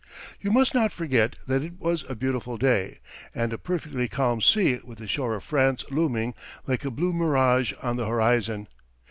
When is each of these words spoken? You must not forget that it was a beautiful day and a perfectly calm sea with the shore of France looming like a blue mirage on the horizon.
You 0.41 0.49
must 0.49 0.73
not 0.73 0.91
forget 0.91 1.35
that 1.45 1.61
it 1.61 1.73
was 1.79 2.05
a 2.09 2.15
beautiful 2.15 2.57
day 2.57 2.97
and 3.35 3.53
a 3.53 3.57
perfectly 3.59 4.07
calm 4.07 4.41
sea 4.41 4.79
with 4.83 4.97
the 4.97 5.07
shore 5.07 5.35
of 5.35 5.43
France 5.43 5.85
looming 5.91 6.33
like 6.65 6.83
a 6.83 6.89
blue 6.89 7.13
mirage 7.13 7.73
on 7.83 7.97
the 7.97 8.07
horizon. 8.07 8.67